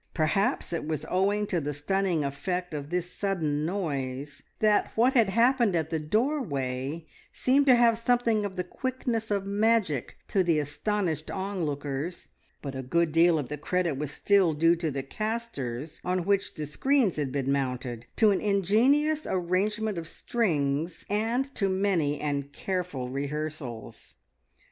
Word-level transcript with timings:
Perhaps 0.15 0.73
it 0.73 0.87
was 0.87 1.05
owing 1.11 1.45
to 1.45 1.61
the 1.61 1.75
stunning 1.75 2.23
effect 2.25 2.73
of 2.73 2.89
this 2.89 3.11
sudden 3.13 3.63
noise 3.67 4.41
that 4.57 4.91
what 4.95 5.13
had 5.13 5.29
happened 5.29 5.75
at 5.75 5.91
the 5.91 5.99
doorway 5.99 7.05
seemed 7.31 7.67
to 7.67 7.75
have 7.75 7.99
something 7.99 8.43
of 8.43 8.55
the 8.55 8.63
quickness 8.63 9.29
of 9.29 9.45
magic 9.45 10.17
to 10.27 10.43
the 10.43 10.57
astonished 10.57 11.29
onlookers, 11.29 12.29
but 12.63 12.73
a 12.73 12.81
good 12.81 13.11
deal 13.11 13.37
of 13.37 13.47
the 13.47 13.59
credit 13.59 13.95
was 13.95 14.09
still 14.09 14.53
due 14.53 14.75
to 14.75 14.89
the 14.89 15.03
castors, 15.03 16.01
on 16.03 16.25
which 16.25 16.55
the 16.55 16.65
screens 16.65 17.17
had 17.17 17.31
been 17.31 17.51
mounted, 17.51 18.07
to 18.15 18.31
an 18.31 18.41
ingenious 18.41 19.27
arrangement 19.29 19.99
of 19.99 20.07
strings, 20.07 21.05
and 21.11 21.53
to 21.53 21.69
many 21.69 22.19
and 22.19 22.51
careful 22.53 23.07
rehearsals. 23.09 24.15